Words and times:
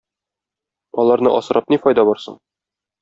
Аларны 1.03 1.33
асрап 1.41 1.69
ни 1.75 1.79
файда 1.85 2.07
бар 2.11 2.25
соң? 2.25 2.41